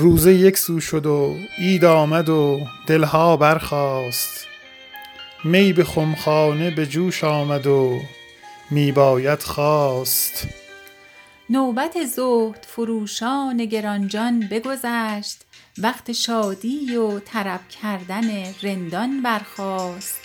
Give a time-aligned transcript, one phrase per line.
[0.00, 4.46] روزه یک سو شد و عید آمد و دلها برخاست.
[5.44, 8.00] می به خمخانه به جوش آمد و
[8.70, 10.48] می باید خواست.
[11.50, 15.44] نوبت زهد فروشان گرانجان بگذشت.
[15.78, 18.30] وقت شادی و طرب کردن
[18.62, 20.20] رندان برخاست.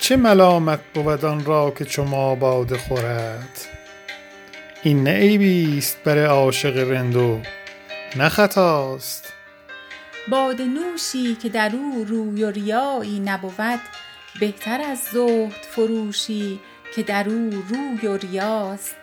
[0.00, 3.60] چه ملامت بود آن را که چو ما باده خورد؟
[4.82, 7.40] این نه عیبیست بر عاشق رند و
[8.16, 9.32] نه خطاست.
[10.28, 13.80] باده نوشی که در او روی و ریایی نبود
[14.40, 16.60] بهتر از زهد فروشی
[16.94, 18.96] که در او روی و ریاست.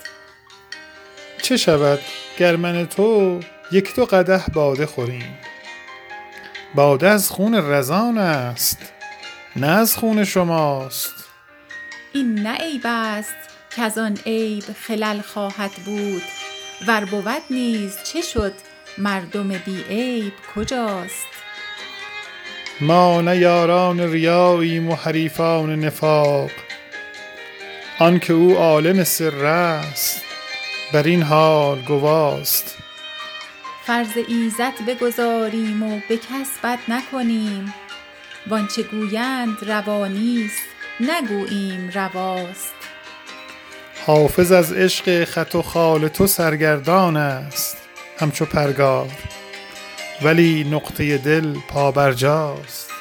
[1.42, 2.00] چه شود
[2.38, 3.40] گر من تو
[3.72, 5.38] یک دو قدح باده خوریم؟
[6.76, 8.78] باده از خون رزان است
[9.56, 11.14] نه از خون شماست.
[12.14, 13.36] این نه عیب است
[13.78, 16.24] کز آن عیب خلل خواهد بود
[16.88, 18.54] ور بود نیز چه شد
[18.98, 21.28] مردم بی عیب کجاست؟
[22.82, 26.52] ما نه یاران ریاییم و حریفان نفاق.
[28.00, 30.22] آنک او عالم سر است
[30.94, 32.78] بر این حال گواست.
[33.86, 37.74] فرض ایزد بگزاریم و به کس بد نکنیم.
[38.48, 40.64] وآنچه گویند روا نیست
[41.00, 42.74] نگوییم رواست.
[44.06, 47.85] حافظ از عشق خط و خال تو سرگردان است.
[48.20, 49.10] همچو پرگار.
[50.22, 52.92] ولی نقطه دل پابرجاست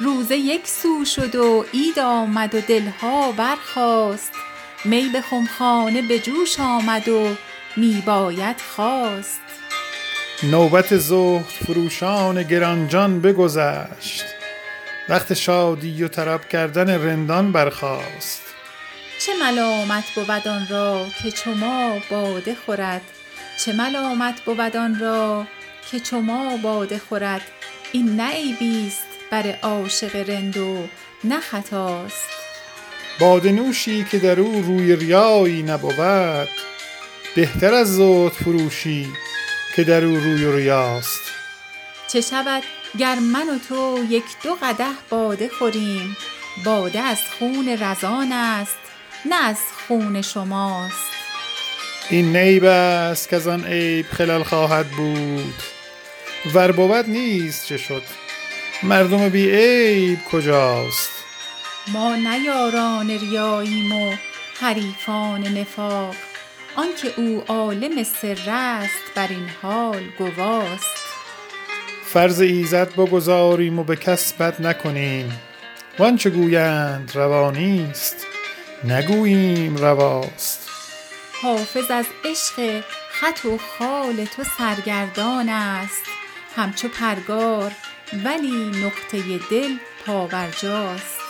[0.00, 4.32] روزه یک سو شد و عید آمد و دلها برخاست.
[4.84, 7.34] می به خمخانه به جوش آمد و
[7.76, 9.40] می باید خواست.
[10.42, 14.24] نوبت زهد فروشان گرانجان بگذشت.
[15.08, 18.42] وقت شادی و طرب کردن رندان برخاست.
[19.18, 23.02] چه ملامت بود آن را که چو ما باده خورد.
[23.58, 25.46] چه ملامت بود آن را
[25.90, 27.42] که چو ما باده خورد
[27.92, 30.88] این نه عیبیست بر عاشق رند و
[31.24, 32.28] نه خطاست
[33.20, 36.48] باده نوشی که در او روی ریایی نبود
[37.36, 39.08] بهتر از زهد فروشی
[39.76, 41.20] که در او روی ریاست
[42.08, 42.62] چه شود
[42.98, 46.16] گر من و تو یک دو قدح باده خوریم؟
[46.64, 48.76] باده از خون رزان است
[49.24, 49.58] نه از
[49.88, 51.11] خون شماست.
[52.12, 55.54] این نه عیب است کز آن عیب خلل خواهد بود.
[56.54, 58.02] ور بود نیز چه شد؟
[58.82, 61.10] مردم بی عیب کجاست؟
[61.92, 64.14] ما نه یاران ریاییم و
[64.60, 66.14] حریفان نفاق.
[66.76, 70.96] آنک او عالم سر است بر این حال گواست.
[72.04, 75.40] فرض ایزد بگزاریم و به کس بد نکنیم.
[75.98, 78.26] وآنچه گویند روا نیست
[78.84, 80.61] نگوییم رواست.
[81.42, 86.02] حافظ از عشق خط و خال تو سرگردان است.
[86.56, 87.72] همچو پرگار
[88.24, 89.70] ولی نقطه دل
[90.06, 91.20] پابرجاست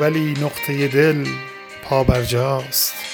[0.00, 1.26] ولی نقطه دل
[1.82, 3.05] پابرجاست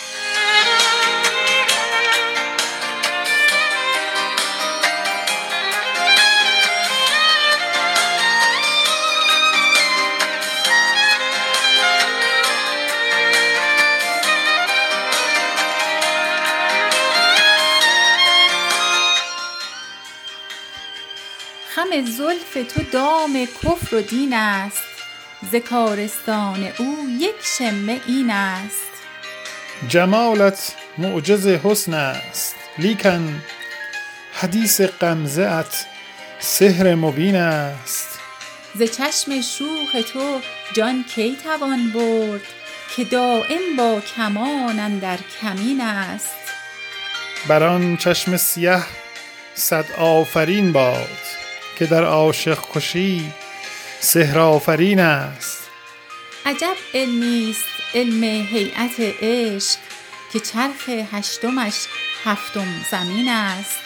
[22.01, 24.85] زلف تو دام کفر و دین است.
[25.53, 28.91] ز کارستان او یک شمه این است.
[29.89, 32.55] جمالت معجز حسن است.
[32.79, 33.43] لیکن
[34.33, 35.87] حدیث غمزه ات
[36.39, 38.09] سحر مبین است.
[38.75, 40.41] ز چشم شوخ تو
[40.75, 42.41] جان کی توان برد
[42.97, 46.37] که دایم با کمان اندر کمین است.
[47.49, 48.83] بر آن چشم سیه
[49.55, 51.32] صد آفرین باد.
[51.79, 53.33] که در عاشق کشی
[54.01, 55.59] سحرآفرین است.
[56.47, 57.65] عجب علمیست
[57.95, 59.79] علم هییت عشق
[60.33, 61.75] که چرخ هشتمش
[62.25, 63.81] هفتم زمین است.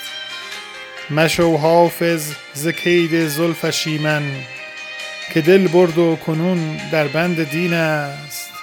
[1.11, 4.22] مشو حافظ ز کید زلفش ایمن
[5.34, 8.56] که دل برد و کنون در بند دین است.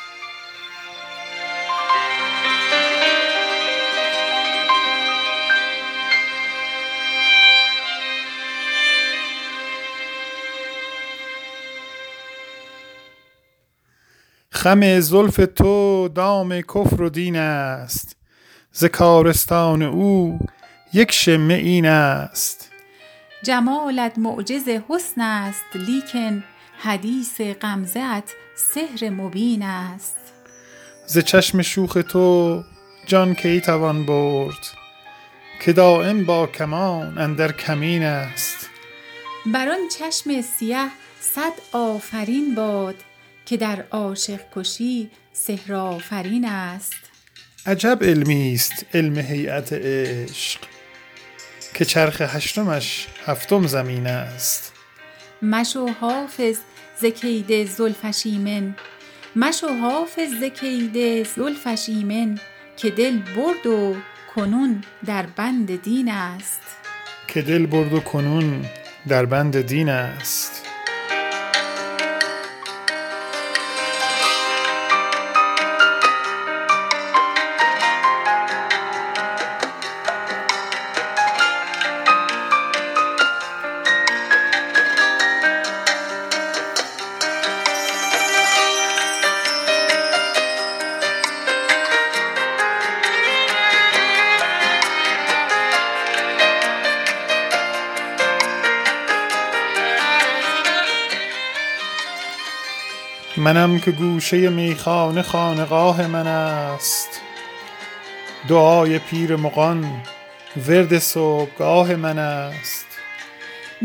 [14.63, 18.15] خم زلف تو دام کفر و دین است.
[18.71, 20.39] ز کارستان او
[20.93, 22.71] یک شمه این است.
[23.43, 26.43] جمالت معجز حسن است لیکن
[26.77, 30.17] حدیث غمزه ات سحر مبین است.
[31.05, 32.63] ز چشم شوخ تو
[33.07, 34.67] جان کی توان برد؟
[35.61, 38.69] که دائم با کمان اندر کمین است.
[39.45, 40.89] بر آن چشم سیه
[41.19, 42.95] صد آفرین باد
[43.45, 46.93] که در عاشق کشی سحر آفرین است.
[47.65, 50.59] عجب علمی است علم هیئت عشق
[51.73, 54.73] که چرخ هشتمش هفتم زمین است.
[55.41, 56.57] مشو حافظ
[57.01, 58.75] ز کید زلفش ایمن
[59.35, 62.39] مشو حافظ ز کید زلفش ایمن
[62.77, 63.95] که دل برد و
[64.35, 66.61] کنون در بند دین است.
[67.27, 68.65] که دل برد و کنون
[69.07, 70.72] در بند دین است.
[103.43, 107.09] منم که گوشه میخانه خانقاه من است.
[108.49, 110.01] دعای پیر مغان
[110.67, 112.85] ورد صبحگاه من است.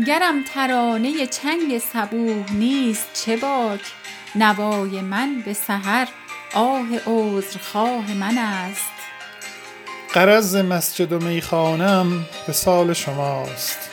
[0.07, 3.81] گرم ترانه چنگ صبوح نیست چه باک؟
[4.35, 6.07] نوای من به سحر
[6.53, 8.91] آه عذرخواه من است.
[10.13, 13.89] غرض ز مسجد و میخانه ام وصال شماست.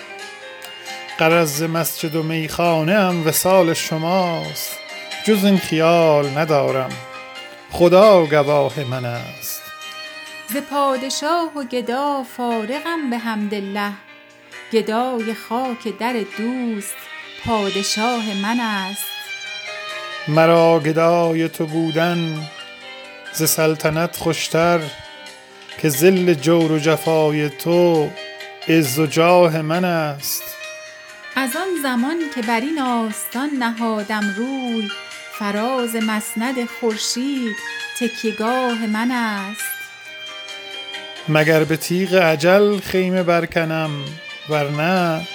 [1.18, 4.85] غرض ز مسجد و میخانه ام وصال شماست.
[5.26, 6.90] جز این خیال ندارم.
[7.70, 9.62] خدا گواه من است.
[10.48, 13.92] ز پادشاه و گدا فارغم بحمدالله
[14.72, 16.94] گدای خاک در دوست
[17.44, 19.04] پادشاه من است.
[20.28, 22.48] مرا گدای تو بودن
[23.32, 24.80] ز سلطنت خوشتر
[25.78, 28.10] که ذل جور و جفای تو
[28.68, 30.42] عز و جاه من است.
[31.36, 34.90] از آن زمان که بر این آستان نهادم روی
[35.38, 37.56] فراز مسند خورشید
[37.98, 39.76] تکیه گاه من است.
[41.28, 43.90] مگر به تیغ اجل خیمه برکنم
[44.48, 45.26] ور نه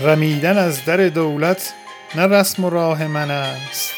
[0.00, 1.72] رمیدن از در دولت
[2.14, 3.94] نه رسم و راه من است.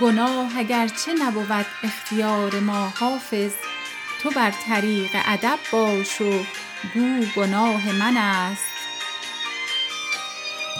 [0.00, 3.52] گناه اگر چه نبود اختیار ما حافظ
[4.22, 6.44] تو بر طریق ادب باش و
[6.94, 8.69] گو گناه من است.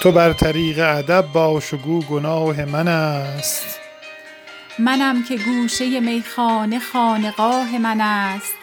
[0.00, 3.79] تو بر طریق ادب باش و گو گناه من است.
[4.79, 8.55] منم که گوشه میخانه خانقاه من است.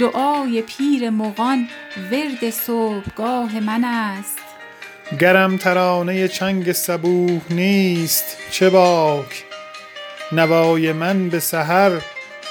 [0.00, 1.68] دعای پیر مغان
[2.10, 4.38] ورد صبحگاه من است.
[5.20, 9.44] گرم ترانه چنگ صبوح نیست چه باک؟
[10.32, 12.00] نوای من به سحر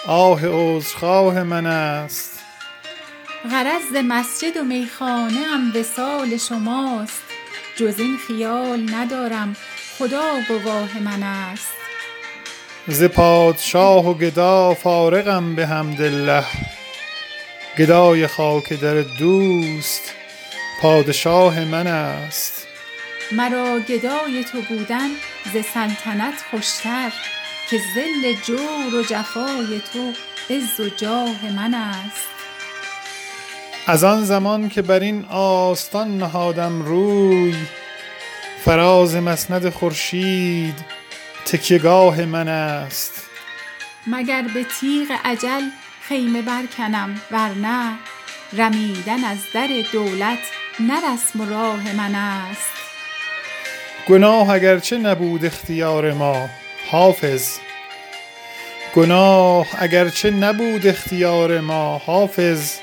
[0.07, 2.39] آه عذرخواه من است.
[3.51, 7.30] غرض مسجد و میخانه ام وصال شماست.
[7.81, 9.55] جز این خیال ندارم.
[9.97, 11.73] خدا گواه من است.
[12.87, 16.45] ز پادشاه و گدا فارغم بحمدالله
[17.77, 20.01] گدای خاک در دوست
[20.81, 22.67] پادشاه من است.
[23.31, 25.09] مرا گدای تو بودن
[25.53, 27.11] ز سلطنت خوشتر
[27.69, 30.13] که ذل جور و جفای تو
[30.49, 32.40] عز و جاه من است.
[33.87, 37.55] از آن زمان که بر این آستان نهادم روی
[38.65, 40.75] فراز مسند خورشید
[41.45, 43.11] تکیه گاه من است.
[44.07, 45.61] مگر به تیغ اجل
[46.01, 47.93] خیمه برکنم؟ ور نه
[48.53, 50.39] رمیدن از در دولت
[50.79, 52.71] نه رسم و راه من است.
[54.07, 56.49] گناه اگر چه نبود اختیار ما
[56.91, 57.57] حافظ.
[58.95, 62.77] گناه اگر چه نبود اختیار ما حافظ.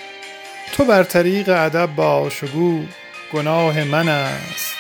[0.73, 2.85] تو بر طریق ادب باش و گو
[3.33, 4.78] گناه من است.